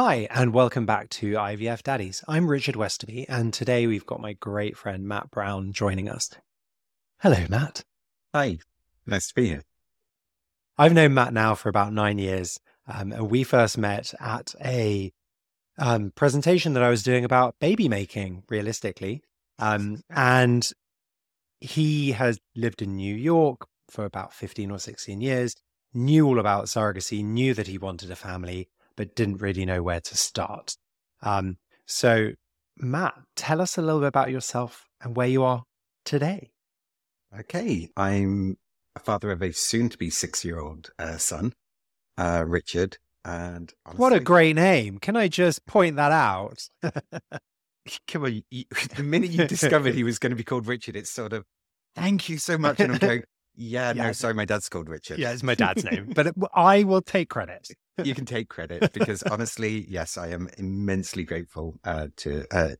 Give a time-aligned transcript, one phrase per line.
[0.00, 2.22] Hi, and welcome back to IVF Daddies.
[2.28, 6.30] I'm Richard Westerby, and today we've got my great friend Matt Brown joining us.
[7.18, 7.82] Hello, Matt.
[8.32, 8.58] Hi,
[9.08, 9.64] nice to be here.
[10.78, 15.12] I've known Matt now for about nine years, um, and we first met at a
[15.78, 19.20] um, presentation that I was doing about baby making, realistically.
[19.58, 20.70] Um, and
[21.60, 25.56] he has lived in New York for about 15 or 16 years,
[25.92, 28.68] knew all about surrogacy, knew that he wanted a family,
[28.98, 30.76] but didn't really know where to start.
[31.22, 31.56] Um,
[31.86, 32.32] so,
[32.76, 35.62] Matt, tell us a little bit about yourself and where you are
[36.04, 36.50] today.
[37.38, 38.56] Okay, I'm
[38.96, 41.54] a father of a soon to be six year old uh, son,
[42.18, 42.98] uh, Richard.
[43.24, 44.98] And honestly, What a great name.
[44.98, 46.68] Can I just point that out?
[48.08, 48.64] come on, you,
[48.96, 51.44] the minute you discovered he was going to be called Richard, it's sort of,
[51.94, 52.80] thank you so much.
[52.80, 53.22] And I'm going,
[53.54, 55.20] yeah, no, sorry, my dad's called Richard.
[55.20, 57.68] yeah, it's my dad's name, but I will take credit.
[58.04, 62.70] You can take credit because honestly, yes, I am immensely grateful uh, to uh,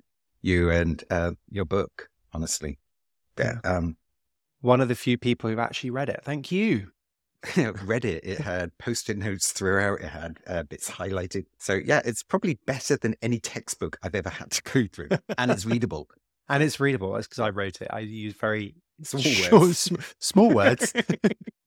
[0.43, 2.79] you and uh, your book, honestly.
[3.39, 3.57] Yeah.
[3.65, 3.97] Um,
[4.61, 6.21] One of the few people who've actually read it.
[6.25, 6.89] Thank you.
[7.85, 8.25] read it.
[8.25, 10.01] It had post-it notes throughout.
[10.01, 11.45] It had uh, bits highlighted.
[11.59, 15.51] So yeah, it's probably better than any textbook I've ever had to go through, and
[15.51, 16.09] it's readable.
[16.51, 17.13] And it's readable.
[17.13, 17.89] That's because I wrote it.
[17.91, 19.23] I use very Small
[19.61, 19.79] words.
[19.79, 20.95] sm- small words.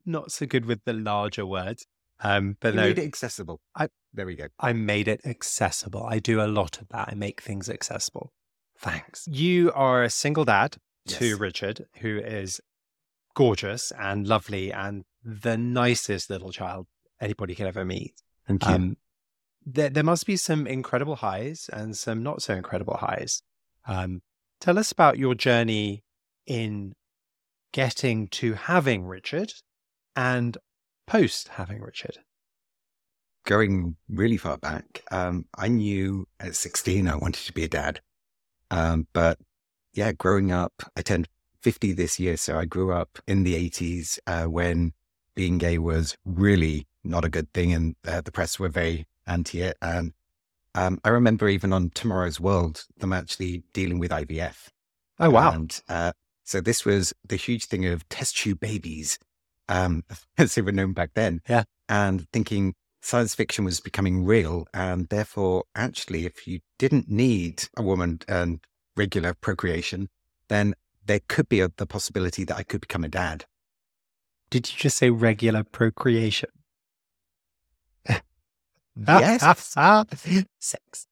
[0.08, 1.86] Not so good with the larger words.
[2.24, 3.62] Um, but You no, made it accessible.
[3.76, 4.48] I- there we go.
[4.60, 6.04] I made it accessible.
[6.06, 7.10] I do a lot of that.
[7.10, 8.34] I make things accessible.
[8.78, 9.28] Thanks.
[9.28, 12.60] You are a single dad to Richard, who is
[13.36, 16.88] gorgeous and lovely and the nicest little child
[17.20, 18.14] anybody could ever meet.
[18.48, 18.98] Thank Um,
[19.66, 23.44] there, there must be some incredible highs and some not so incredible highs.
[23.88, 24.22] Um,
[24.60, 26.04] tell us about your journey
[26.46, 26.94] in
[27.72, 29.54] getting to having Richard
[30.16, 30.58] and
[31.12, 32.20] post having Richard.
[33.46, 38.00] going really far back, um, I knew at 16 I wanted to be a dad.
[38.70, 39.38] Um, but
[39.94, 41.28] yeah, growing up, I turned
[41.60, 42.38] 50 this year.
[42.38, 44.94] So I grew up in the 80s uh, when
[45.36, 49.62] being gay was really not a good thing and uh, the press were very anti
[49.62, 49.76] it.
[49.82, 50.14] And
[50.76, 54.70] um, I remember even on Tomorrow's World, them actually dealing with IVF.
[55.20, 55.52] Oh, wow.
[55.52, 56.14] And uh,
[56.46, 59.20] so this was the huge thing of test tube babies,
[59.72, 60.04] um,
[60.38, 61.42] as they were known back then.
[61.50, 61.64] Yeah.
[61.90, 64.68] And thinking science fiction was becoming real.
[64.74, 68.60] And therefore, actually, if you didn't need a woman and
[68.96, 70.10] regular procreation,
[70.50, 73.46] then there could be a, the possibility that I could become a dad.
[74.50, 76.50] Did you just say regular procreation?
[79.08, 79.42] Yes.
[80.60, 81.08] Sex.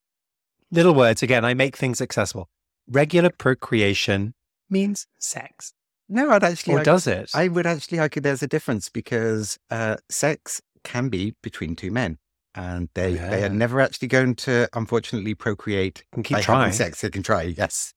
[0.69, 1.23] Little words.
[1.23, 2.49] Again, I make things accessible.
[2.87, 4.33] Regular procreation
[4.69, 5.73] means sex.
[6.09, 6.73] No, I'd actually.
[6.73, 7.31] Or like- does it?
[7.33, 12.17] I would actually argue there's a difference because uh, sex can be between two men.
[12.55, 16.59] And they, they are never actually going to, unfortunately, procreate can keep by trying.
[16.61, 17.01] having sex.
[17.01, 17.93] They can try, yes.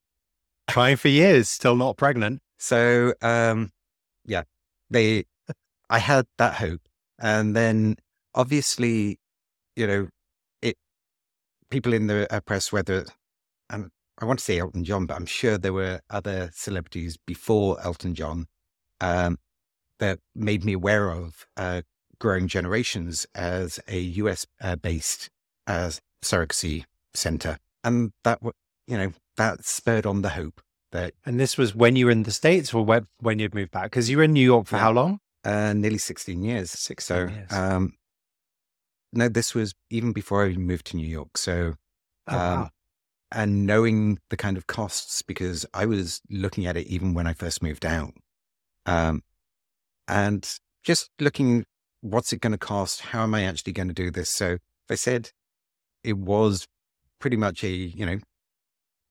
[0.69, 2.43] Trying for years, still not pregnant.
[2.59, 3.71] So, um,
[4.27, 4.43] yeah,
[4.91, 5.25] they,
[5.89, 6.83] I had that hope.
[7.19, 7.97] And then
[8.35, 9.19] obviously,
[9.75, 10.09] you know,
[10.61, 10.77] it,
[11.71, 13.09] people in the uh, press, whether, and
[14.23, 18.15] I want to say Elton John, but I'm sure there were other celebrities before Elton
[18.15, 18.47] John,
[19.01, 19.37] um,
[19.99, 21.83] that made me aware of, uh,
[22.21, 25.29] growing generations as a US uh, based,
[25.67, 25.91] uh,
[26.23, 26.85] surrogacy
[27.15, 27.59] center.
[27.83, 28.39] And that,
[28.87, 30.61] you know, that spurred on the hope
[30.93, 33.73] that And this was when you were in the States or when, when you'd moved
[33.73, 33.85] back?
[33.91, 34.83] Because you were in New York for Yeah.
[34.83, 35.19] how long?
[35.43, 36.71] Uh, nearly 16 years.
[36.71, 37.53] 16 so, years.
[37.53, 37.95] um,
[39.13, 41.37] no, this was even before I moved to New York.
[41.37, 41.75] So,
[42.29, 42.71] Oh, um, wow.
[43.33, 47.33] And knowing the kind of costs, because I was looking at it even when I
[47.33, 48.13] first moved out.
[48.87, 49.23] Um,
[50.09, 50.49] and
[50.83, 51.65] just looking,
[52.01, 53.01] what's it going to cost?
[53.01, 54.31] How am I actually going to do this?
[54.31, 54.59] So,
[54.91, 55.31] I said
[56.05, 56.67] it was
[57.19, 58.19] pretty much a, you know,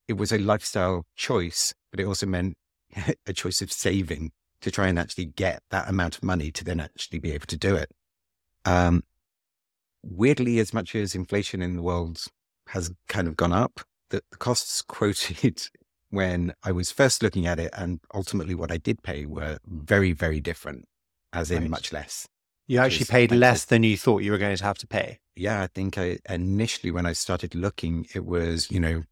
[0.08, 2.54] it was a lifestyle choice, but it also meant
[3.26, 6.80] a choice of saving to try and actually get that amount of money to then
[6.80, 7.90] actually be able to do it.
[8.64, 9.02] Um,
[10.02, 12.24] weirdly, as much as inflation in the world
[12.68, 13.80] has kind of gone up,
[14.12, 15.66] the, the costs quoted
[16.10, 20.12] when I was first looking at it and ultimately what I did pay were very,
[20.12, 20.86] very different,
[21.32, 21.70] as in Right.
[21.70, 22.28] much less.
[22.68, 25.18] You actually paid less than you thought you were going to have to pay.
[25.34, 29.02] Yeah, I think I initially when I started looking, it was you know,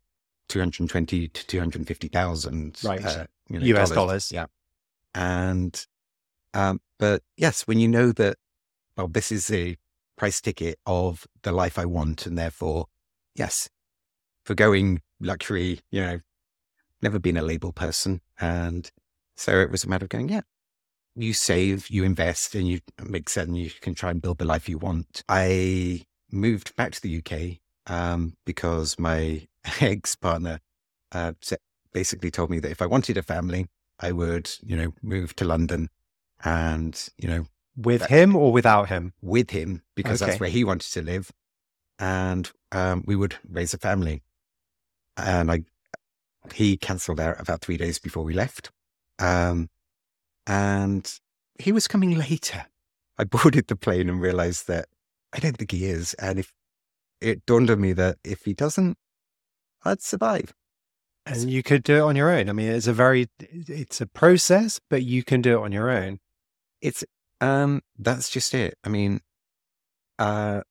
[0.48, 3.04] two hundred twenty to two hundred fifty thousand, Right.
[3.04, 4.30] Uh, you know, US dollars.
[4.30, 4.46] Yeah,
[5.14, 5.84] and
[6.54, 8.36] um, but yes, when you know that,
[8.96, 9.76] well, this is the
[10.16, 12.86] price ticket of the life I want, and therefore,
[13.34, 13.68] yes,
[14.50, 16.18] for going luxury, you know,
[17.00, 18.90] never been a label person, and
[19.36, 20.40] so it was a matter of going, yeah,
[21.14, 24.68] you save, you invest, and you make certain you can try and build the life
[24.68, 25.22] you want.
[25.28, 26.02] I
[26.32, 29.46] moved back to the UK um, because my
[29.80, 30.58] ex partner
[31.12, 31.30] uh,
[31.92, 33.68] basically told me that if I wanted a family,
[34.00, 35.90] I would, you know, move to London
[36.42, 39.12] and, you know, with that, him or without him?
[39.22, 40.32] With him, because okay.
[40.32, 41.30] that's where he wanted to live.
[42.00, 44.24] And um, we would raise a family.
[45.24, 45.64] And I,
[46.54, 48.70] he cancelled out about three days before we left.
[49.18, 49.68] Um,
[50.46, 51.12] and
[51.58, 52.66] he was coming later.
[53.18, 54.86] I boarded the plane and realized that
[55.32, 56.14] I don't think he is.
[56.14, 56.52] And if
[57.20, 58.96] it dawned on me that if he doesn't,
[59.84, 60.52] I'd survive.
[61.26, 62.48] And you could do it on your own.
[62.48, 65.90] I mean, it's a very, it's a process, but you can do it on your
[65.90, 66.18] own.
[66.80, 67.04] It's,
[67.40, 68.74] um, that's just it.
[68.82, 69.20] I mean,
[70.18, 70.62] uh,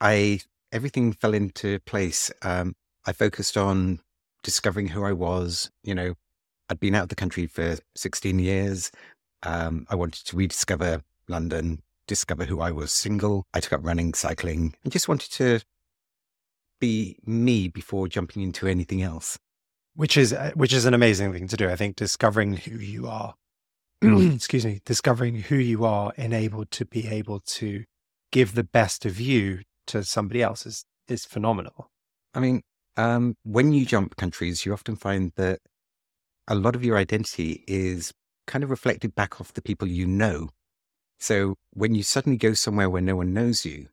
[0.00, 0.40] I,
[0.72, 2.32] everything fell into place.
[2.40, 2.74] Um,
[3.06, 4.00] I focused on
[4.42, 5.70] discovering who I was.
[5.82, 6.14] You know,
[6.68, 8.90] I'd been out of the country for 16 years.
[9.42, 13.46] Um, I wanted to rediscover London, discover who I was single.
[13.54, 15.60] I took up running, cycling, and just wanted to
[16.80, 19.38] be me before jumping into anything else.
[19.94, 21.68] Which is uh, which is an amazing thing to do.
[21.68, 23.34] I think discovering who you are,
[24.02, 27.84] excuse me, discovering who you are, enabled to be able to
[28.30, 31.90] give the best of you to somebody else is is phenomenal.
[32.34, 32.62] I mean,
[32.96, 35.60] um, when you jump countries, you often find that
[36.48, 38.12] a lot of your identity is
[38.46, 40.48] kind of reflected back off the people you know.
[41.18, 43.88] So when you suddenly go somewhere where no one knows you,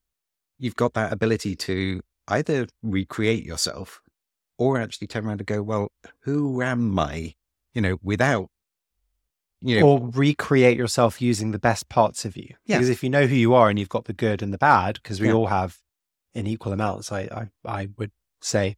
[0.58, 4.02] you've got that ability to either recreate yourself
[4.58, 5.90] or actually turn around and go, well,
[6.22, 7.36] who am I?
[7.74, 8.50] You know, without,
[9.62, 12.56] you know, or recreate yourself using the best parts of you.
[12.66, 12.78] Yeah.
[12.78, 14.96] Because if you know who you are and you've got the good and the bad,
[14.96, 15.34] because we yeah.
[15.34, 15.78] all have
[16.34, 18.12] in equal amounts, I, I, I would
[18.42, 18.76] say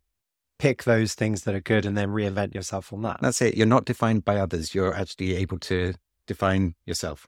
[0.62, 3.18] pick those things that are good and then reinvent yourself on that.
[3.20, 3.58] That's it.
[3.58, 4.76] You're not defined by others.
[4.76, 5.96] You're actually able to
[6.28, 7.28] define yourself.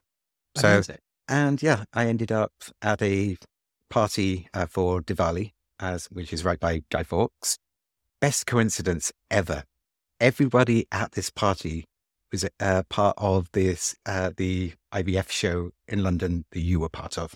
[0.56, 0.82] So,
[1.28, 3.36] and yeah, I ended up at a
[3.90, 5.50] party uh, for Diwali,
[5.80, 7.58] as which is right by Guy Fawkes.
[8.20, 9.64] Best coincidence ever.
[10.20, 11.86] Everybody at this party
[12.30, 16.88] was a uh, part of this uh, the IVF show in London that you were
[16.88, 17.34] part of.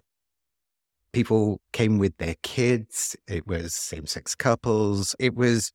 [1.12, 3.16] People came with their kids.
[3.26, 5.16] It was same sex couples.
[5.18, 5.72] It was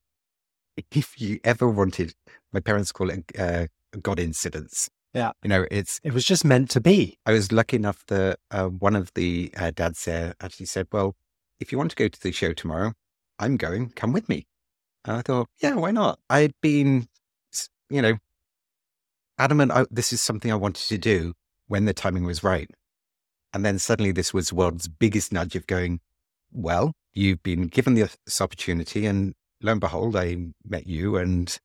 [0.92, 2.14] if you ever wanted,
[2.52, 3.68] my parents call it uh,
[4.02, 4.90] God incidents.
[5.14, 5.32] Yeah.
[5.44, 6.00] You know, it's.
[6.04, 7.18] It was just meant to be.
[7.26, 11.16] I was lucky enough that uh, one of the uh, dads there actually said, Well,
[11.60, 12.94] if you want to go to the show tomorrow,
[13.38, 14.48] I'm going, come with me.
[15.06, 16.20] And I thought, Yeah, why not?
[16.30, 17.08] I'd been,
[17.90, 18.16] you know,
[19.38, 21.34] adamant, I, this is something I wanted to do
[21.68, 22.70] when the timing was right.
[23.54, 26.00] And then suddenly this was world's biggest nudge of going,
[26.52, 30.38] Well, you've been given this opportunity and lo and behold, I
[30.68, 31.58] met you, and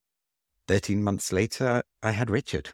[0.68, 2.70] 13 months later, I had Richard.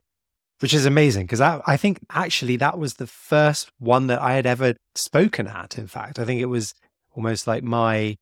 [0.60, 4.34] Which is amazing because I, I think actually that was the first one that I
[4.34, 5.76] had ever spoken at.
[5.76, 6.74] In fact, I think it was
[7.14, 8.16] almost like my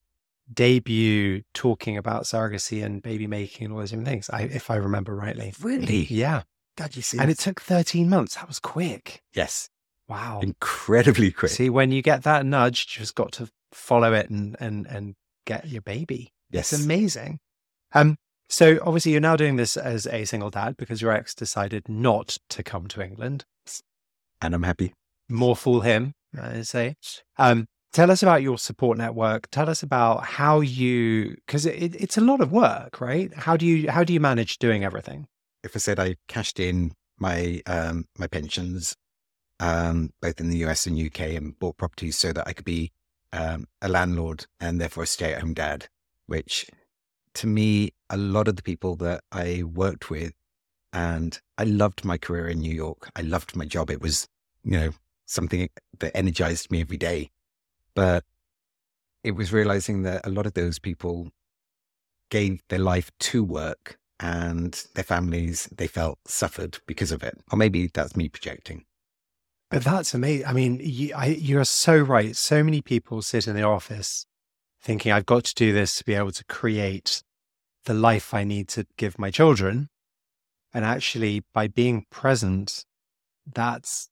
[0.53, 4.77] debut talking about surrogacy and baby making and all those different things, I, if I
[4.77, 5.55] remember rightly.
[5.61, 6.07] Really?
[6.09, 6.43] Yeah.
[6.77, 7.19] God, you see.
[7.19, 8.37] And it took 13 months.
[8.37, 9.23] That was quick.
[9.35, 9.69] Yes.
[10.09, 10.41] Wow.
[10.43, 11.53] Incredibly quick.
[11.53, 15.15] See, when you get that nudge, you just got to follow it and, and, and
[15.47, 16.33] get your baby.
[16.53, 16.73] Yes.
[16.73, 17.41] It's amazing.
[17.95, 18.17] Um,
[18.49, 22.37] so obviously you're now doing this as a single dad because your ex decided not
[22.51, 23.47] to come to England.
[24.43, 24.93] And I'm happy.
[25.29, 26.97] More fool him, I say.
[27.39, 29.49] Um, tell us about your support network.
[29.51, 33.33] Tell us about how you, because it, it's a lot of work, right?
[33.33, 35.29] How do you how do you manage doing everything?
[35.65, 38.97] If I said I cashed in my um, my pensions,
[39.61, 42.93] um, both in the US and UK, and bought properties so that I could be
[43.33, 45.89] um, a landlord and therefore a stay at home dad
[46.33, 46.67] which
[47.35, 50.33] to me, a lot of the people that I worked with,
[50.93, 53.11] and I loved my career in New York.
[53.17, 53.91] I loved my job.
[53.91, 54.29] It was,
[54.65, 54.91] you know,
[55.27, 57.31] something that energized me every day.
[57.95, 58.25] But
[59.23, 61.31] it was realizing that a lot of those people
[62.31, 67.39] gave their life to work and their families, they felt suffered because of it.
[67.51, 68.85] Or maybe that's me projecting.
[69.71, 70.47] But that's amazing.
[70.47, 72.37] I mean, you, I, you're so right.
[72.37, 74.27] So many people sit in the office
[74.83, 77.23] thinking I've got to do this to be able to create
[77.85, 79.89] the life I need to give my children.
[80.75, 82.85] And actually, by being present,
[83.53, 84.09] that's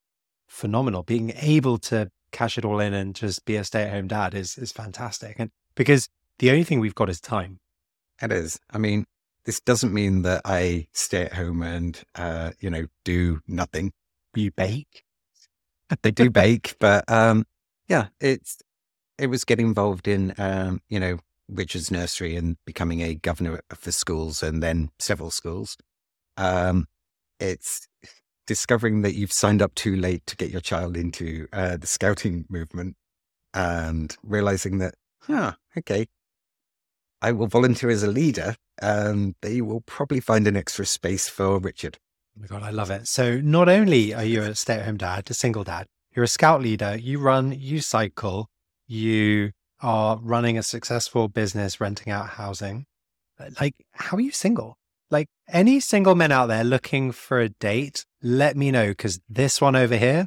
[0.47, 1.03] phenomenal.
[1.03, 4.35] Being able to cash it all in and just be a stay at home dad
[4.35, 5.37] is, is fantastic.
[5.39, 6.09] And because
[6.39, 7.59] the only thing we've got is time.
[8.23, 8.59] It is.
[8.71, 9.07] I mean,
[9.45, 13.93] this doesn't mean that I stay at home and, uh, you know, do nothing.
[14.35, 15.05] You bake?
[16.03, 17.47] they do bake, but um,
[17.89, 18.59] yeah, it's
[19.21, 23.93] it was getting involved in, um, you know, Richard's nursery and becoming a governor for
[23.93, 25.77] schools and then several schools.
[26.37, 26.87] Um,
[27.39, 27.87] it's
[28.47, 32.47] discovering that you've signed up too late to get your child into uh, the scouting
[32.49, 32.97] movement
[33.53, 36.07] and realizing that, huh, okay,
[37.23, 41.59] I will volunteer as a leader, um, they will probably find an extra space for
[41.59, 41.99] Richard.
[42.37, 43.07] Oh my God, I love it.
[43.09, 46.29] So not only are you a stay at home dad, a single dad, you're a
[46.29, 48.50] scout leader, you run, you cycle,
[48.90, 52.87] you are running a successful business, renting out housing.
[53.61, 54.76] Like, how are you single?
[55.11, 59.61] Like, any single men out there looking for a date, let me know because this
[59.61, 60.26] one over here,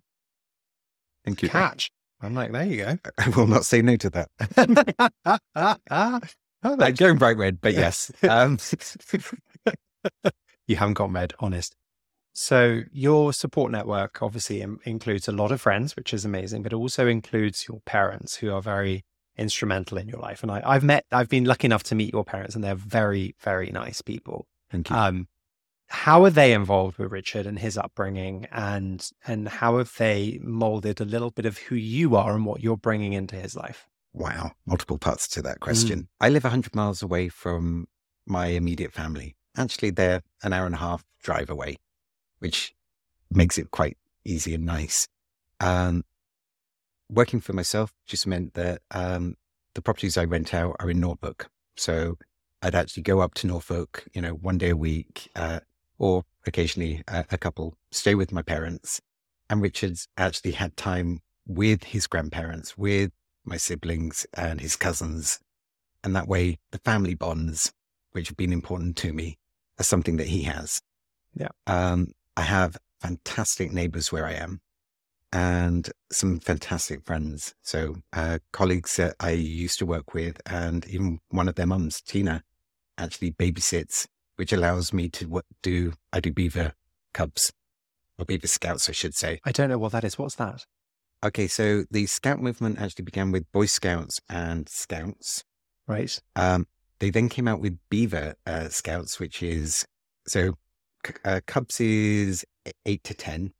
[1.23, 1.49] Thank you.
[1.49, 1.91] catch.
[2.21, 2.97] I'm like, there you go.
[3.17, 4.29] I will not say no to that.
[5.91, 6.19] oh,
[6.63, 8.11] that's- going bright red, but yes.
[8.23, 8.57] Um,
[10.67, 11.75] you haven't got med, honest.
[12.33, 16.73] So your support network obviously in- includes a lot of friends, which is amazing, but
[16.73, 19.05] also includes your parents who are very
[19.37, 20.41] instrumental in your life.
[20.41, 23.35] And I, I've met, I've been lucky enough to meet your parents, and they're very,
[23.39, 24.47] very nice people.
[24.69, 24.95] thank you.
[24.95, 25.27] Um,
[25.87, 30.99] how are they involved with Richard and his upbringing, and and how have they molded
[30.99, 33.87] a little bit of who you are and what you're bringing into his life?
[34.11, 36.07] Wow, multiple parts to that question.
[36.19, 37.87] I live 100 miles away from
[38.25, 39.35] my immediate family.
[39.55, 41.77] Actually, they're an hour and a half drive away,
[42.43, 42.75] which
[43.31, 45.07] makes it quite easy and nice.
[45.61, 46.03] Um,
[47.09, 49.35] working for myself just meant that um,
[49.75, 51.49] the properties I rent out are in Norfolk.
[51.77, 52.17] So
[52.61, 55.61] I'd actually go up to Norfolk, you know, one day a week, uh,
[55.97, 58.99] or occasionally a, a couple, stay with my parents.
[59.49, 63.11] And Richard's actually had time with his grandparents, with
[63.45, 65.39] my siblings and his cousins.
[66.03, 67.71] And that way, the family bonds,
[68.11, 69.37] which have been important to me,
[69.79, 70.81] are something that he has.
[71.35, 71.49] Yeah.
[71.67, 74.61] Um, I have fantastic neighbors where I am
[75.33, 77.55] and some fantastic friends.
[77.63, 82.01] So, uh, colleagues that I used to work with, and even one of their mums,
[82.01, 82.43] Tina,
[82.97, 86.73] actually babysits, which allows me to do, I do beaver
[87.13, 87.51] cubs
[88.19, 89.39] or beaver scouts, I should say.
[89.43, 90.17] I don't know what that is.
[90.17, 90.65] What's that?
[91.25, 95.43] Okay, so the scout movement actually began with Boy Scouts and Scouts.
[95.87, 96.19] Right.
[96.35, 96.67] Um,
[96.99, 99.85] they then came out with Beaver uh, Scouts, which is
[100.27, 100.57] so
[101.25, 102.45] uh, Cubs is
[102.85, 103.53] eight to ten,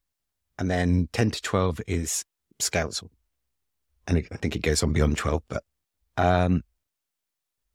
[0.58, 2.24] and then ten to twelve is
[2.60, 3.04] Scouts,
[4.08, 5.44] and it, I think it goes on beyond twelve.
[5.48, 5.64] But
[6.18, 6.64] um,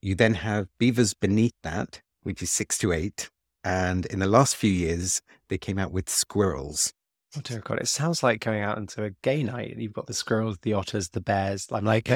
[0.01, 3.31] you then have Beavers beneath that, which is six to eight,
[3.65, 6.93] and in the last few years they came out with Squirrels.
[7.37, 7.79] Oh dear God!
[7.79, 9.77] It sounds like going out into a gay night.
[9.77, 11.67] You've got the squirrels, the otters, the bears.
[11.71, 12.11] I'm like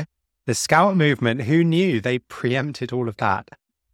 [0.46, 1.42] the scout movement.
[1.42, 3.48] Who knew they preempted all of that?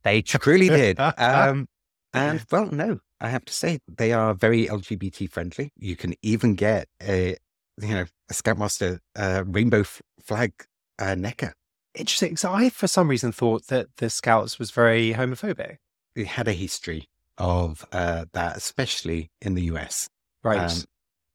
[0.05, 1.01] They truly did.
[1.01, 1.69] Um,
[2.15, 5.73] and well, no, I have to say they are very LGBT friendly.
[5.77, 7.37] You can even get a,
[7.81, 10.53] you know, a Scoutmaster uh, rainbow f- flag
[10.99, 11.55] uh, necker.
[11.95, 12.37] Interesting.
[12.37, 15.77] So I, for some reason, thought that the scouts was very homophobic.
[16.15, 17.09] It had a history
[17.39, 20.09] of uh, that, especially in the US.
[20.45, 20.71] Right.
[20.71, 20.85] Um,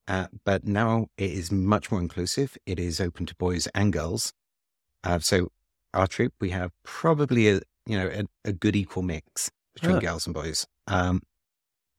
[0.08, 2.58] uh, but now it is much more inclusive.
[2.66, 4.32] It is open to boys and girls.
[5.04, 5.50] Uh, so
[5.94, 10.00] our troop, we have probably a you know a, a good equal mix between Ah.
[10.00, 11.22] girls and boys, um,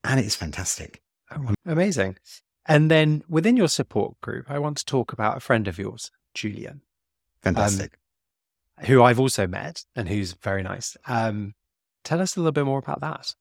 [0.05, 1.01] and it's fantastic.
[1.31, 2.17] Oh, amazing.
[2.65, 6.11] And then within your support group, I want to talk about a friend of yours,
[6.33, 6.81] Julien,
[7.43, 7.97] Fantastic.
[8.81, 10.97] who I've also met and who's very nice.
[11.07, 11.53] Um,
[12.03, 13.35] tell us a little bit more about that.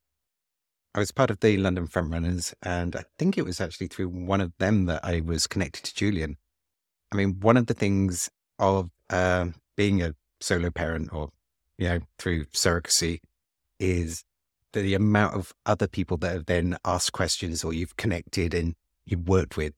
[0.94, 4.40] I was part of the London Frontrunners, and I think it was actually through one
[4.40, 6.36] of them that I was connected to Julien.
[7.10, 11.30] I mean, one of the things of um being a solo parent or,
[11.78, 13.18] you know, through surrogacy
[13.80, 14.22] is
[14.82, 18.74] the amount of other people that have then asked questions or you've connected and
[19.06, 19.74] you've worked with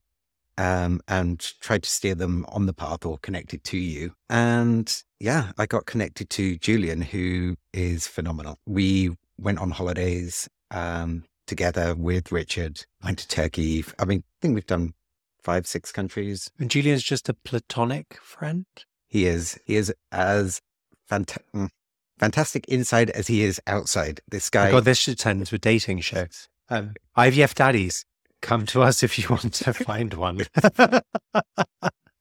[0.58, 4.14] um, and tried to steer them on the path or connected to you.
[4.30, 8.58] And yeah, I got connected to Julien, who is phenomenal.
[8.66, 13.84] We went on holidays um, together with Richard, went to Turkey.
[13.98, 14.94] I mean, I think we've done
[15.42, 16.50] five, six countries.
[16.58, 18.66] And Julien's just a platonic friend.
[19.06, 20.60] He is, he is as
[21.08, 21.68] fanta- mm,
[22.18, 24.20] fantastic inside as he is outside.
[24.28, 24.70] This guy.
[24.70, 26.26] God, this should turn into a dating show.
[26.68, 28.04] Um, IVF daddies,
[28.42, 30.40] come to us if you want to find one.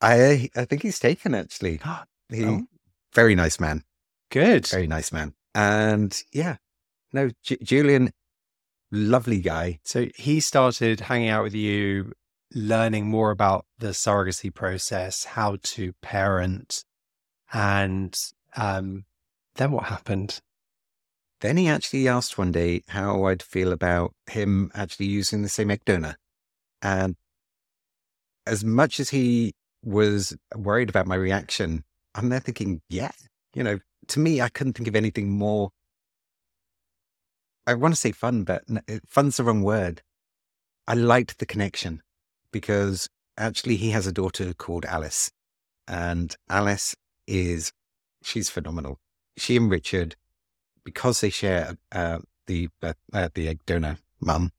[0.02, 1.80] I, I think he's taken actually.
[2.30, 2.62] He, Oh.
[3.14, 3.84] Very nice man.
[4.32, 4.68] Good.
[4.68, 5.34] Very nice man.
[5.56, 6.58] And yeah,
[7.14, 8.12] no, J- Julien,
[8.92, 9.80] lovely guy.
[9.84, 12.12] So he started hanging out with you,
[12.54, 16.84] learning more about the surrogacy process, how to parent,
[17.54, 18.16] and
[18.58, 19.06] um,
[19.56, 20.40] then what happened?
[21.42, 25.72] Then he actually asked one day how I'd feel about him actually using the same
[25.72, 26.18] egg donor.
[26.82, 27.16] And
[28.48, 31.84] as much as he was worried about my reaction,
[32.14, 33.12] I'm there thinking, yeah,
[33.54, 35.72] you know, to me, I couldn't think of anything more.
[37.68, 40.02] I want to say fun, but uh, fun's the wrong word.
[40.88, 42.02] I liked the connection
[42.52, 45.32] because actually he has a daughter called Alice,
[45.88, 46.96] and Alice
[47.28, 47.72] is,
[48.24, 49.00] she's phenomenal.
[49.38, 50.16] She and Richard
[50.84, 54.52] because they share uh, the uh, uh, the egg donor mum,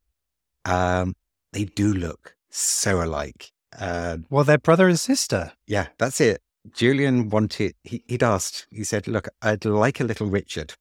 [0.65, 1.15] um,
[1.53, 3.53] they do look so alike.
[3.79, 5.53] Uh, well, they're brother and sister.
[5.67, 6.43] Yeah, that's it.
[6.73, 10.75] Julien wanted, he, would asked, he said, Look, I'd like a little Richard.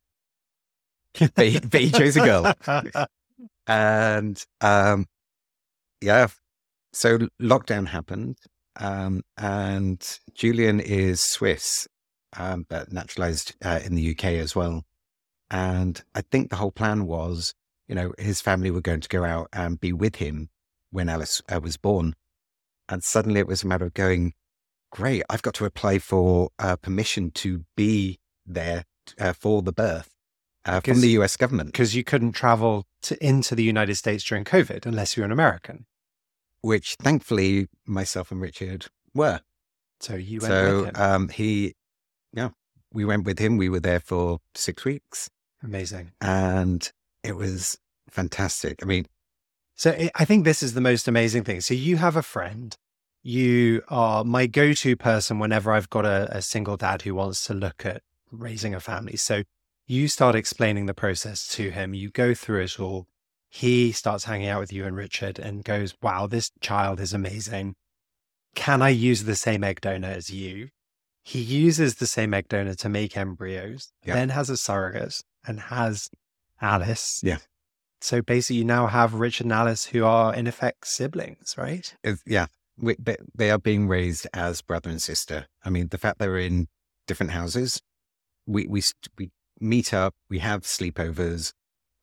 [1.20, 2.54] but, he, but he chose a girl.
[3.68, 5.06] and um,
[6.02, 6.28] yeah,
[6.94, 8.38] so lockdown happened.
[8.78, 11.88] Um, and Julien is Swiss,
[12.38, 14.84] um, but naturalized uh, in the UK as well.
[15.50, 17.54] And I think the whole plan was,
[17.88, 20.50] you know, his family were going to go out and be with him
[20.92, 22.16] when Alice uh, was born.
[22.90, 24.34] And suddenly it was a matter of going,
[24.92, 28.86] great, I've got to apply for uh, permission to be there
[29.20, 30.10] uh, for the birth
[30.66, 31.72] uh, from the US government.
[31.72, 35.86] Because you couldn't travel to, into the United States during COVID unless you're an American.
[36.62, 39.42] Which thankfully myself and Richard were.
[40.00, 40.96] So you went so, with him.
[40.96, 41.76] Um, he,
[42.36, 42.50] yeah,
[42.94, 43.58] we went with him.
[43.58, 45.30] We were there for six weeks.
[45.64, 46.12] Amazing.
[46.22, 46.92] And
[47.24, 47.78] it was
[48.10, 48.80] fantastic.
[48.84, 49.08] I mean,
[49.76, 51.62] so I think this is the most amazing thing.
[51.62, 52.76] So you have a friend.
[53.24, 57.54] You are my go-to person whenever I've got a, a single dad who wants to
[57.54, 59.18] look at raising a family.
[59.18, 59.44] So
[59.88, 61.94] you start explaining the process to him.
[61.94, 63.08] You go through it all.
[63.50, 67.76] He starts hanging out with you and Richard and goes, Wow, this child is amazing.
[68.54, 70.70] Can I use the same egg donor as you?
[71.28, 74.14] He uses the same egg donor to make embryos, yeah.
[74.14, 76.10] then has a surrogate and has
[76.62, 77.22] Alice.
[77.24, 77.40] Yeah.
[78.00, 81.96] So basically, you now have Richard and Alice who are in effect siblings, right?
[82.28, 82.46] Yeah.
[82.78, 85.48] We, they, they are being raised as brother and sister.
[85.64, 86.68] I mean, the fact they're in
[87.08, 87.82] different houses,
[88.46, 88.84] we, we,
[89.18, 91.54] we meet up, we have sleepovers.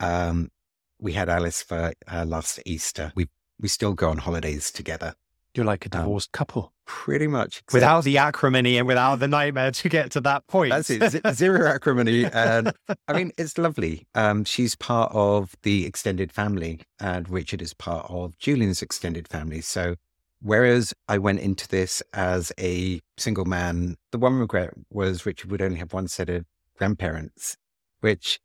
[0.00, 0.50] Um,
[0.98, 3.12] we had Alice for uh, last Easter.
[3.14, 3.28] We
[3.60, 5.14] we still go on holidays together.
[5.54, 6.72] You're like a um, divorced um, couple.
[6.86, 7.62] Pretty much.
[7.72, 10.70] Without the acrimony and without the nightmare to get to that point.
[10.70, 11.10] That's it.
[11.10, 12.24] Z- zero acrimony.
[12.24, 12.72] And
[13.08, 14.06] I mean, it's lovely.
[14.14, 19.60] Um, she's part of the extended family, and Richard is part of Julien's extended family.
[19.60, 19.96] So,
[20.40, 25.62] whereas I went into this as a single man, the one regret was Richard would
[25.62, 26.46] only have one set of
[26.78, 27.56] grandparents,
[28.00, 28.40] which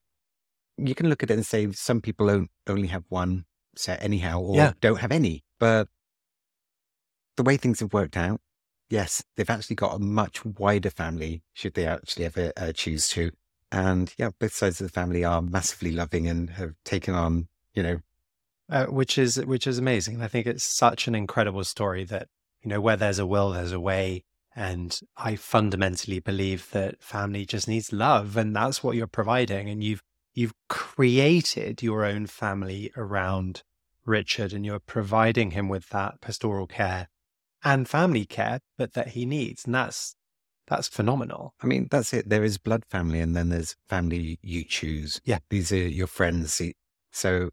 [0.78, 4.40] you can look at it and say some people don't only have one set anyhow
[4.40, 4.74] or yeah.
[4.80, 5.44] don't have any.
[5.60, 5.88] But
[7.38, 8.42] the way things have worked out,
[8.90, 13.32] yes, they've actually got a much wider family should they actually ever uh, choose to.
[13.72, 17.84] And yeah, both sides of the family are massively loving and have taken on, you
[17.84, 18.00] know,
[18.70, 20.22] uh, which is which is amazing.
[20.22, 22.28] I think it's such an incredible story that
[22.62, 24.24] you know where there's a will, there's a way.
[24.56, 29.70] And I fundamentally believe that family just needs love, and that's what you're providing.
[29.70, 30.02] And you've
[30.34, 33.64] you've created your own family around
[34.06, 37.10] Richard, and you're providing him with that pastoral care
[37.64, 40.16] and family care, but that he needs, and that's
[40.68, 41.54] that's phenomenal.
[41.62, 42.30] I mean, that's it.
[42.30, 45.22] There is blood family, and then there's family you choose.
[45.26, 46.62] Yeah, these are your friends.
[47.12, 47.50] So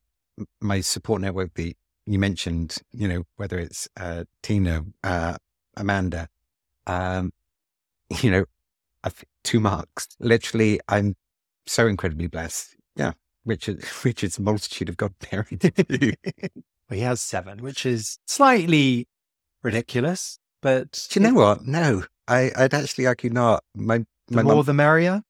[0.60, 5.36] my support network, the you mentioned, you know, whether it's uh, Tina, uh,
[5.76, 6.28] Amanda,
[6.86, 7.32] um,
[8.20, 8.44] you know,
[9.42, 10.08] two marks.
[10.18, 11.14] Literally, I'm
[11.66, 12.76] so incredibly blessed.
[12.96, 13.12] Yeah.
[13.44, 15.70] Richard, Richard's multitude of godparents.
[15.78, 16.12] well,
[16.90, 19.06] he has seven, which is slightly
[19.64, 21.06] ridiculous, but.
[21.10, 21.66] Do you know what?
[21.66, 23.64] No, I, I'd actually argue not.
[23.74, 25.22] My, my more mom, the merrier.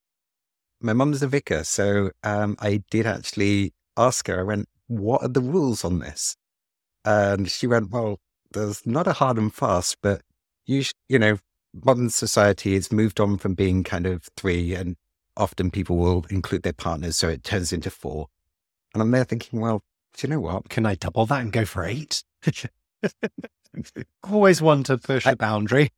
[0.81, 1.65] My mum's a vicar.
[1.65, 6.37] So, um, I did actually ask her, I went, what are the rules on this?
[7.05, 8.19] And she went, well,
[8.53, 10.23] there's not a hard and fast, but
[10.67, 11.39] you, sh- you know,
[11.85, 14.97] modern society has moved on from being kind of three, and
[15.37, 18.29] often people will include their partners, so it turns into four.
[18.93, 19.83] And I'm there thinking, well,
[20.17, 20.69] do you know what?
[20.69, 22.23] Can I double that and go for eight?
[24.23, 25.91] Always want to push I, a boundary.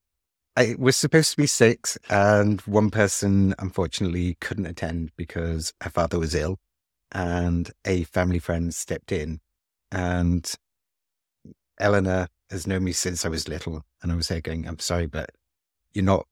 [0.57, 6.19] I was supposed to be six, and one person unfortunately couldn't attend because her father
[6.19, 6.59] was ill,
[7.13, 9.41] and a family friend stepped in,
[9.93, 10.51] and
[11.79, 13.83] Eleanor has known me since I was little.
[14.03, 15.31] And I was there going, I'm sorry, but
[15.93, 16.27] you're not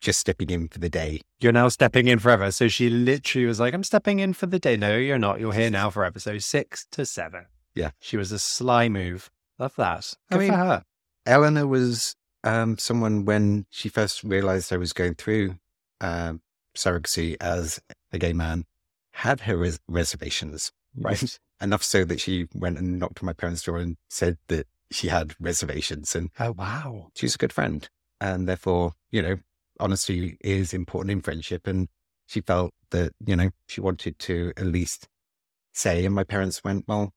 [0.00, 1.20] just stepping in for the day.
[1.40, 2.50] You're now stepping in forever.
[2.50, 4.76] So she literally was like, I'm stepping in for the day.
[4.76, 5.40] No, you're not.
[5.40, 6.18] You're here now forever.
[6.18, 7.46] So six to seven.
[7.74, 7.90] Yeah.
[8.00, 9.30] She was a sly move.
[9.58, 10.14] Love that.
[10.30, 10.84] Good I mean, for her.
[11.26, 15.56] Eleanor was um, someone when she first realized I was going through
[16.00, 16.40] um,
[16.74, 17.80] surrogacy as
[18.12, 18.64] a gay man,
[19.12, 20.72] had her res- reservations.
[20.96, 21.38] Right.
[21.60, 25.08] Enough so that she went and knocked on my parents' door and said that she
[25.08, 26.14] had reservations.
[26.14, 27.08] And oh, wow.
[27.16, 27.88] She's a good friend.
[28.20, 29.38] And therefore, you know,
[29.80, 31.66] honesty is important in friendship.
[31.66, 31.88] And
[32.26, 35.08] she felt that, you know, she wanted to at least
[35.74, 36.04] say.
[36.04, 37.12] And my parents went, well,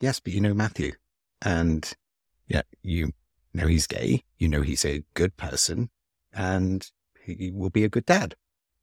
[0.00, 0.92] yes, but you know Matthew.
[1.44, 1.92] And
[2.48, 3.12] yeah, you
[3.52, 4.24] know he's gay.
[4.38, 5.90] You know he's a good person
[6.32, 6.90] and
[7.22, 8.34] he will be a good dad.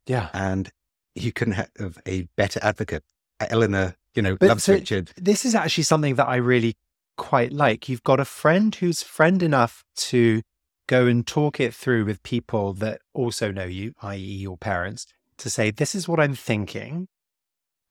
[0.07, 0.29] Yeah.
[0.33, 0.69] And
[1.15, 3.03] you couldn't have a better advocate.
[3.39, 5.11] Eleanor, you know, But loves so- Richard.
[5.17, 6.75] This is actually something that I really
[7.17, 7.89] quite like.
[7.89, 10.41] You've got a friend who's friend enough to
[10.87, 15.05] go and talk it through with people that also know you, i.e., your parents,
[15.37, 17.07] to say, This is what I'm thinking.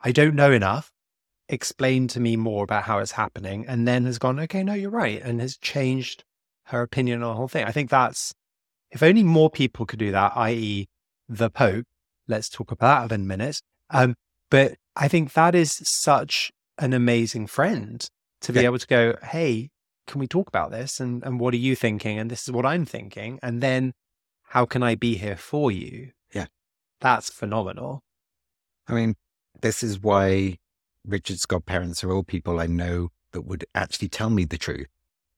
[0.00, 0.92] I don't know enough.
[1.52, 3.66] Explain to me more about how it's happening.
[3.66, 5.20] And then has gone, Okay, no, you're right.
[5.20, 6.24] And has changed
[6.64, 7.64] her opinion on the whole thing.
[7.64, 8.32] I think that's,
[8.90, 10.88] if only more people could do that, i.e.,
[11.28, 11.86] the Pope,
[12.28, 13.60] let's talk about that in a minute.
[13.90, 14.14] Um,
[14.50, 18.08] but I think that is such an amazing friend
[18.42, 18.66] to be Yeah.
[18.66, 19.70] able to go, hey,
[20.06, 20.98] can we talk about this?
[20.98, 22.18] And and what are you thinking?
[22.18, 23.38] And this is what I'm thinking.
[23.42, 23.92] And then
[24.42, 26.10] how can I be here for you?
[26.32, 26.46] Yeah.
[27.00, 28.02] That's phenomenal.
[28.88, 29.14] I mean,
[29.60, 30.58] this is why
[31.04, 34.88] Richard's godparents are all people I know that would actually tell me the truth,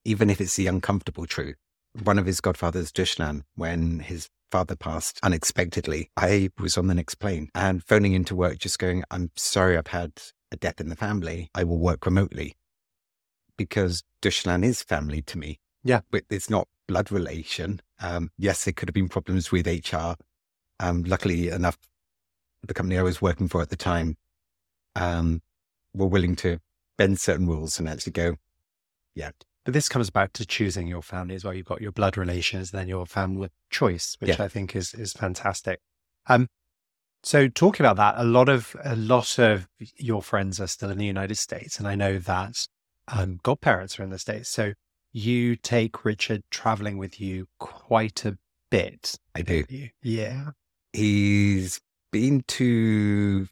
[0.05, 1.57] even if it's the uncomfortable truth.
[2.03, 7.17] One of his godfathers, Dushnan, when his father passed unexpectedly, I was on the next
[7.17, 10.13] plane and phoning into work, just going, I'm sorry, I've had
[10.51, 11.51] a death in the family.
[11.55, 12.55] I will work remotely
[13.57, 15.59] because Dushnan is family to me.
[15.85, 16.01] Yeah.
[16.11, 17.81] But it's not blood relation.
[18.01, 20.15] Um, yes, there could have been problems with HR.
[20.81, 21.79] Um, luckily enough,
[22.63, 24.17] the company I was working for at the time
[24.97, 25.43] um,
[25.95, 26.59] were willing to
[26.99, 28.37] bend certain rules and actually go,
[29.15, 29.31] yeah.
[29.65, 31.55] But this comes back to choosing your family as well.
[31.55, 34.45] You've got your blood relations, then your family choice, which Yeah.
[34.45, 35.81] I think is is fantastic.
[36.27, 36.49] Um,
[37.23, 40.99] so talking about that, a lot of a lot of your friends are still in
[40.99, 42.67] the United States, and I know that
[43.09, 44.49] um, godparents are in the states.
[44.49, 44.73] So
[45.13, 48.39] you take Richard traveling with you quite a
[48.71, 49.17] bit.
[49.37, 49.65] I do.
[49.69, 50.51] You- Yeah,
[50.93, 53.47] He's been to,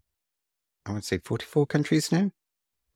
[0.86, 2.30] I would say, 44 countries now.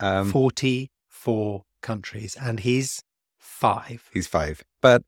[0.00, 3.02] Um, forty four countries, and he's
[3.38, 4.10] five.
[4.12, 4.62] He's five.
[4.82, 5.02] But,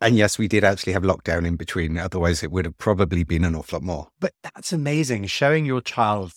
[0.00, 1.98] and yes, we did actually have lockdown in between.
[1.98, 4.08] Otherwise, it would have probably been an awful lot more.
[4.20, 5.26] But that's amazing.
[5.26, 6.32] Showing your child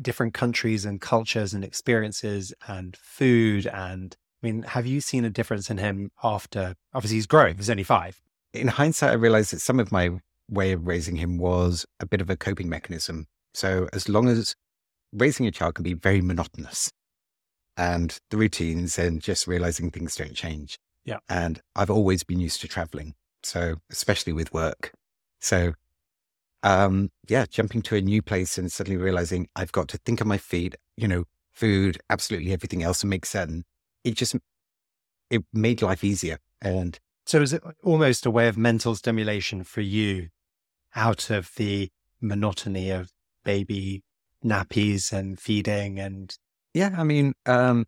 [0.00, 3.66] different countries and cultures and experiences and food.
[3.66, 6.74] And I mean, have you seen a difference in him after?
[6.94, 7.56] Obviously, he's growing.
[7.56, 8.20] He's only five.
[8.54, 10.10] In hindsight, I realized that some of my
[10.48, 13.26] way of raising him was a bit of a coping mechanism.
[13.54, 14.54] So, as long as
[15.12, 16.90] raising a child can be very monotonous
[17.76, 20.78] and the routines and just realizing things don't change.
[21.04, 21.18] Yeah.
[21.28, 23.14] And I've always been used to traveling.
[23.42, 24.92] So, especially with work.
[25.40, 25.74] So,
[26.62, 30.28] um, yeah, jumping to a new place and suddenly realizing I've got to think on
[30.28, 33.64] my feet, you know, food, absolutely everything else and make certain
[34.04, 34.36] it just,
[35.30, 36.38] it made life easier.
[36.60, 40.28] And So is it almost a way of mental stimulation for you
[40.94, 43.12] out of the monotony of
[43.44, 44.02] baby
[44.44, 45.98] nappies and feeding?
[45.98, 46.36] And
[46.74, 47.86] yeah, I mean, um,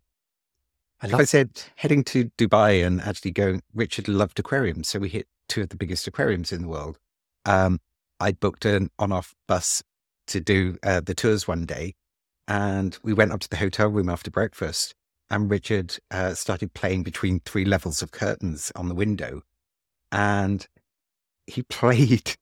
[1.01, 4.89] I love I said heading to Dubai and actually going, Richard loved aquariums.
[4.89, 6.97] So we hit two of the biggest aquariums in the world.
[7.45, 7.79] Um,
[8.19, 9.83] I booked an on off bus
[10.27, 11.95] to do uh, the tours one day.
[12.47, 14.95] And we went up to the hotel room after breakfast.
[15.29, 19.41] And Richard uh, started playing between three levels of curtains on the window.
[20.11, 20.67] And
[21.47, 22.35] he played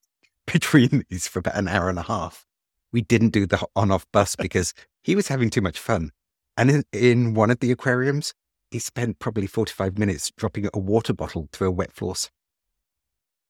[0.45, 2.45] between these for about an hour and a half.
[2.93, 6.11] We didn't do the on off bus because he was having too much fun.
[6.55, 8.33] And in, in one of the aquariums,
[8.71, 12.13] he spent probably 45 minutes dropping a water bottle through a wet floor.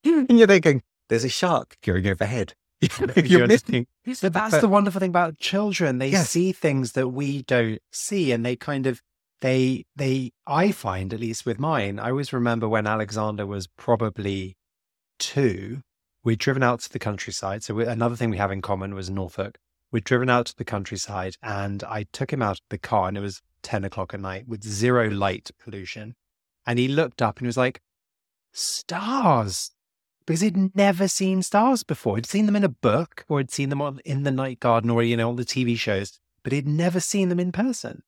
[0.05, 0.25] Hmm.
[0.29, 2.53] and you're thinking, there's a shark going overhead.
[2.99, 3.87] You're you're missing.
[4.05, 5.99] But that's But- the wonderful thing about children.
[5.99, 6.29] They Yes.
[6.29, 9.01] see things that we don't see and they kind of
[9.39, 14.57] they they I find at least with mine, I always remember when Alexander was probably
[15.19, 15.81] two,
[16.23, 17.63] we'd driven out to the countryside.
[17.63, 19.57] So we, another thing we have in common was Norfolk.
[19.91, 23.17] We'd driven out to the countryside and I took him out of the car and
[23.17, 26.15] it was 10 o'clock at night with zero light pollution.
[26.65, 27.81] And he looked up and he was like,
[28.51, 29.71] stars
[30.25, 32.15] because he'd never seen stars before.
[32.15, 34.89] He'd seen them in a book or he'd seen them on in the night garden
[34.89, 38.03] or you know on the TV shows, but he'd never seen them in person.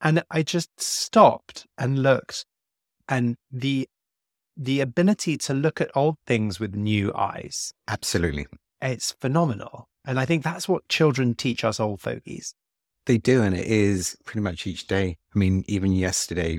[0.00, 2.44] And I just stopped and looked,
[3.08, 3.88] and the
[4.58, 8.46] the ability to look at old things with new eyes, Absolutely.
[8.82, 9.88] it's phenomenal.
[10.04, 12.54] And I think that's what children teach us old fogies.
[13.06, 13.42] They do.
[13.42, 15.16] And it is pretty much each day.
[15.34, 16.58] I mean, even yesterday,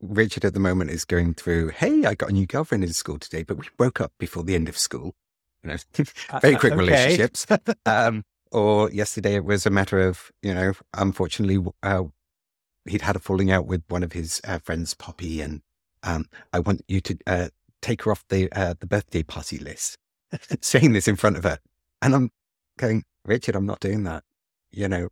[0.00, 3.18] Richard at the moment is going through, hey, I got a new girlfriend in school
[3.18, 5.14] today, but we broke up before the end of school.
[5.62, 5.76] You know,
[6.40, 6.76] very quick Okay.
[6.80, 7.46] relationships.
[7.86, 12.04] um, or yesterday it was a matter of, you know, unfortunately, uh,
[12.86, 15.60] he'd had a falling out with one of his uh, friends, Poppy, and
[16.02, 17.48] um, I want you to uh,
[17.82, 19.96] take her off the uh, the birthday party list.
[20.60, 21.58] Saying this in front of her,
[22.02, 22.30] and I'm
[22.78, 24.24] going, Richard, I'm not doing that.
[24.70, 25.08] You know,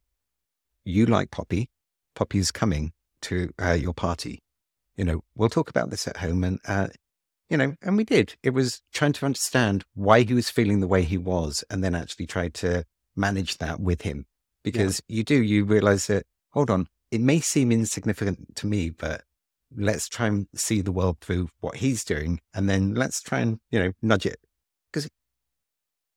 [0.84, 1.68] you like Poppy.
[2.14, 4.42] Poppy's coming to uh, your party.
[4.96, 6.88] You know, we'll talk about this at home, and uh,
[7.48, 8.34] you know, and we did.
[8.42, 11.94] It was trying to understand why he was feeling the way he was and then
[11.94, 12.84] actually try to
[13.16, 14.26] manage that with him.
[14.62, 15.16] Because yeah.
[15.16, 19.22] you do, you realize that, hold on, it may seem insignificant to me, but
[19.76, 22.40] let's try and see the world through what he's doing.
[22.54, 24.38] And then let's try and, you know, nudge it.
[24.92, 25.08] Because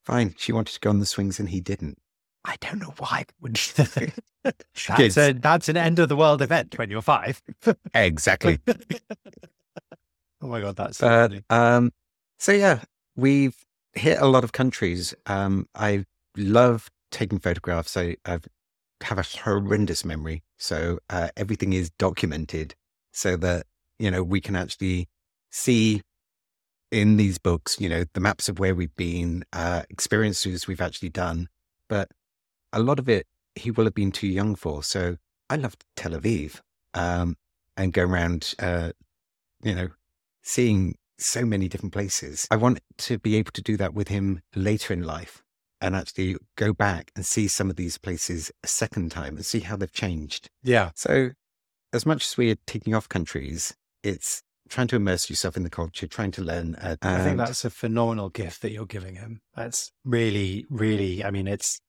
[0.06, 1.98] fine, she wanted to go on the swings and he didn't.
[2.46, 3.26] I don't know why.
[4.88, 7.42] that's, a, that's an end of the world event when you're five.
[7.94, 8.60] exactly.
[8.68, 11.44] oh my God, that's so funny.
[11.50, 11.92] Um,
[12.40, 12.82] so yeah,
[13.16, 13.56] we've
[13.94, 15.14] hit a lot of countries.
[15.28, 17.96] Um, I love taking photographs.
[17.96, 18.40] I, I
[19.04, 20.44] have a horrendous memory.
[20.58, 22.76] So uh, everything is documented
[23.12, 23.66] so that,
[24.00, 25.08] you know, we can actually
[25.50, 26.02] see
[26.92, 31.10] in these books, you know, the maps of where we've been, uh, experiences we've actually
[31.10, 31.48] done.
[31.88, 32.10] But
[32.74, 34.84] a lot of it he will have been too young for.
[34.84, 35.18] So
[35.50, 36.62] I loved Tel Aviv
[36.94, 37.36] um,
[37.78, 38.92] and go around, uh,
[39.64, 39.90] you know,
[40.44, 42.48] seeing so many different places.
[42.50, 45.44] I want to be able to do that with him later in life
[45.80, 49.60] and actually go back and see some of these places a second time and see
[49.60, 50.50] how they've changed.
[50.64, 50.92] Yeah.
[50.96, 51.32] So
[51.94, 55.70] as much as we are taking off countries, it's trying to immerse yourself in the
[55.70, 56.76] culture, trying to learn.
[56.76, 59.42] Uh, I think that's a phenomenal gift that you're giving him.
[59.56, 61.82] That's really, really, I mean, it's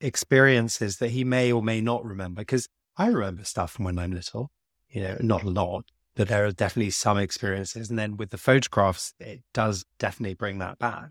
[0.00, 2.42] experiences that he may or may not remember.
[2.42, 4.50] Because I remember stuff from when I'm little,
[4.88, 7.88] you know, not a lot, but there are definitely some experiences.
[7.88, 11.08] And then with the photographs, it does definitely bring that back.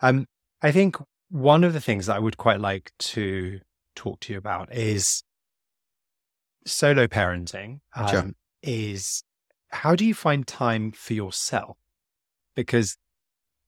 [0.00, 0.26] Um,
[0.62, 0.96] I think
[1.30, 3.60] one of the things that I would quite like to
[3.96, 5.22] talk to you about is
[6.66, 7.80] solo parenting.
[7.94, 8.30] Um, sure.
[8.62, 9.24] Is
[9.70, 11.76] how do you find time for yourself?
[12.54, 12.96] Because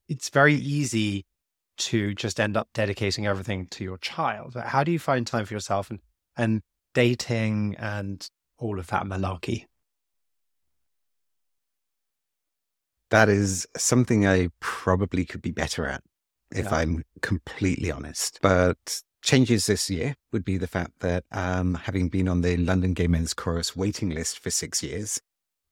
[0.08, 1.24] it's very easy
[1.76, 4.54] to just end up dedicating everything to your child.
[4.54, 5.98] How do you find time for yourself and,
[6.36, 8.28] and dating and
[8.58, 9.64] all of that malarkey?
[13.10, 16.02] That is something I probably could be better at
[16.52, 16.74] if yeah.
[16.76, 18.38] I'm completely honest.
[18.42, 22.92] But changes this year would be the fact that um, having been on the London
[22.92, 25.20] Gay Men's Chorus waiting list for six years,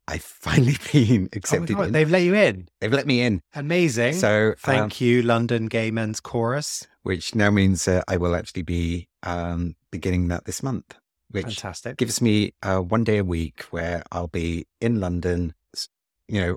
[0.08, 1.76] I've finally been oh accepted.
[1.78, 2.68] Oh They've let you in.
[2.80, 3.42] They've let me in.
[3.54, 4.14] Amazing.
[4.14, 6.86] So thank um, you, London Gay Men's Chorus.
[7.02, 10.96] Which now means uh, I will actually be um, beginning that this month.
[11.30, 11.96] Which Fantastic.
[11.96, 15.54] gives me uh, one day a week where I'll be in London,
[16.28, 16.56] you know,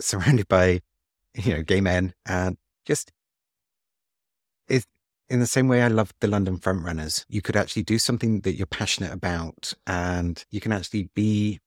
[0.00, 0.80] surrounded by,
[1.34, 3.10] you know, gay men and just
[5.28, 7.24] in the same way I love the London Frontrunners.
[7.28, 11.60] You could actually do something that you're passionate about and you can actually be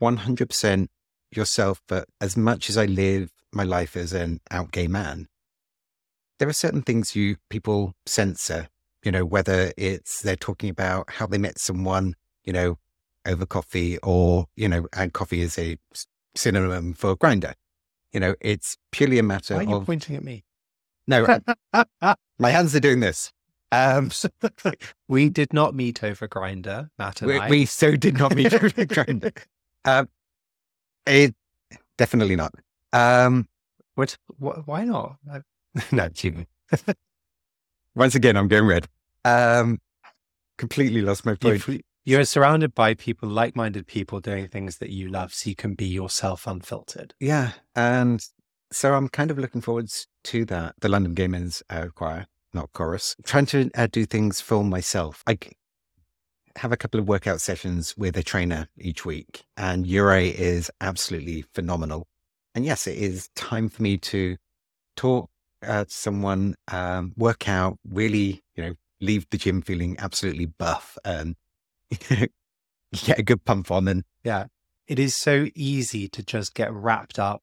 [0.00, 0.88] 100%
[1.32, 5.28] yourself, but as much as I live my life as an out gay man,
[6.38, 8.68] there are certain things you people censor,
[9.04, 12.78] you know, whether it's they're talking about how they met someone, you know,
[13.26, 15.76] over coffee or, you know, and coffee is a
[16.34, 17.54] synonym for Grindr.
[18.12, 20.44] You know, it's purely a matter Why are you of pointing at me.
[21.06, 21.38] No,
[22.38, 23.32] my hands are doing this.
[23.72, 24.10] Um,
[25.08, 27.48] we did not meet over Grindr, Matt and we, I.
[27.48, 29.36] We so did not meet over Grindr.
[29.84, 30.08] Um,
[31.06, 31.34] it
[31.96, 32.52] definitely not.
[32.92, 33.48] Um,
[33.94, 34.66] what, what?
[34.66, 35.16] Why not?
[35.92, 36.46] no, you.
[37.94, 38.88] Once again, I'm going red.
[39.24, 39.78] Um,
[40.58, 41.66] completely lost my point.
[41.66, 45.74] You've, you're surrounded by people, like-minded people, doing things that you love, so you can
[45.74, 47.14] be yourself unfiltered.
[47.20, 48.24] Yeah, and
[48.72, 49.90] so I'm kind of looking forward
[50.24, 50.74] to that.
[50.80, 55.22] The London Gay Men's uh, Choir, not chorus, trying to uh, do things for myself.
[55.26, 55.38] I
[56.56, 61.42] have a couple of workout sessions with a trainer each week, and Ure is absolutely
[61.54, 62.06] phenomenal.
[62.54, 64.36] And yes, it is time for me to
[64.96, 65.30] talk
[65.66, 70.98] uh, to someone, um, work out, really, you know, leave the gym feeling absolutely buff
[71.04, 71.36] and
[72.08, 73.88] get a good pump on.
[73.88, 74.46] And yeah,
[74.86, 77.42] it is so easy to just get wrapped up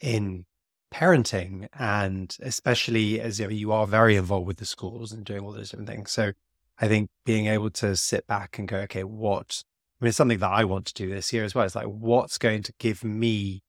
[0.00, 0.44] in
[0.92, 5.42] parenting and especially as you, know, you are very involved with the schools and doing
[5.42, 6.10] all those different things.
[6.10, 6.32] So
[6.78, 9.62] I think being able to sit back and go, okay, what,
[10.00, 11.64] I mean, it's something that I want to do this year as well.
[11.64, 13.62] It's like, what's going to give me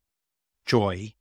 [0.66, 1.14] joy,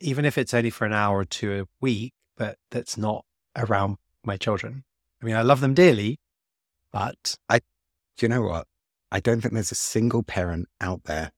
[0.00, 3.24] even if it's only for an hour or two a week, but that's not
[3.56, 4.84] around my children.
[5.22, 6.18] I mean, I love them dearly,
[6.92, 8.66] but I, do you know what?
[9.10, 11.32] I don't think there's a single parent out there,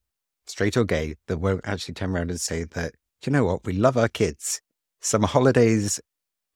[0.47, 3.65] straight or gay, that won't actually turn around and say that, you know what?
[3.65, 4.61] We love our kids.
[5.01, 6.01] Summer holidays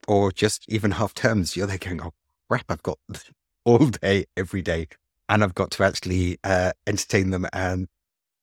[0.07, 2.13] or just even half terms, you're there going, oh,
[2.49, 2.99] crap, I've got
[3.65, 4.89] all day, every day,
[5.29, 7.47] and I've got to actually uh, entertain them.
[7.53, 7.89] And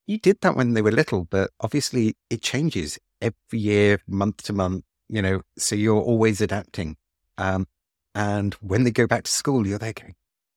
[0.08, 4.54] you did that when they were little, but obviously it changes every year, month to
[4.54, 6.98] month, you know, so you're always adapting.
[7.38, 7.68] Um,
[8.16, 10.16] and when they go back to school, you're there going,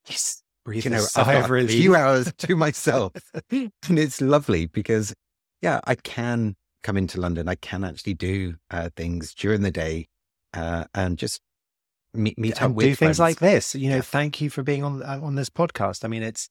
[0.09, 3.13] yes, breathe you know, I've got a few hours to myself.
[3.51, 5.15] and it's lovely because,
[5.61, 10.07] yeah, I can come into London, I can actually do uh, things during the day
[10.53, 11.41] uh, and just
[12.13, 13.19] meet, meet and up with do things friends.
[13.19, 13.75] like this.
[13.75, 14.03] You know, Yeah.
[14.03, 16.05] thank you for being on uh, on this podcast.
[16.05, 16.49] I mean, it's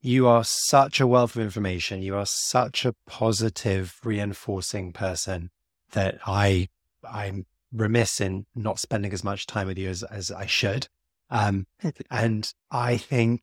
[0.00, 2.00] you are such a wealth of information.
[2.00, 5.50] You are such a positive, reinforcing person
[5.90, 6.68] that I
[7.08, 10.88] I'm remiss in not spending as much time with you as as I should.
[11.28, 11.66] Um,
[12.10, 13.42] and I think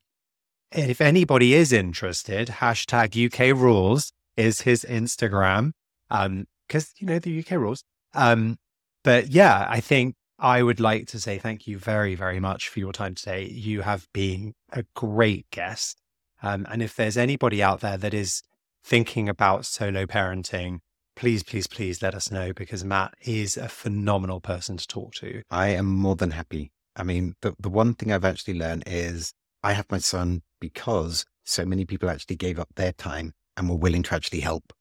[0.72, 5.72] if anybody is interested, hashtag UK rules is his Instagram.
[6.10, 7.84] Um, because you know the UK rules.
[8.14, 8.58] Um,
[9.04, 12.80] but yeah, I think I would like to say thank you very, very much for
[12.80, 13.46] your time today.
[13.46, 16.00] You have been a great guest.
[16.42, 18.44] Um, and if there's anybody out there that is
[18.84, 20.80] thinking about solo parenting,
[21.16, 25.42] please, please, please let us know because Matt is a phenomenal person to talk to.
[25.50, 26.72] I am more than happy.
[26.96, 31.26] I mean, the, the one thing I've actually learned is I have my son because
[31.44, 34.72] so many people actually gave up their time and were willing to actually help.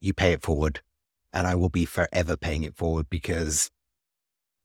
[0.00, 0.80] You pay it forward.
[1.32, 3.70] And I will be forever paying it forward because,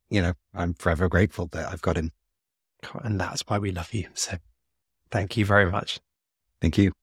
[0.09, 2.11] you know, I'm forever grateful that I've got him.
[3.03, 4.07] And that's why we love you.
[4.13, 4.37] So
[5.09, 5.99] thank you very much.
[6.61, 6.93] Thank you.